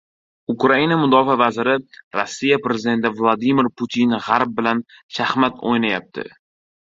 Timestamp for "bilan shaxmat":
4.61-5.63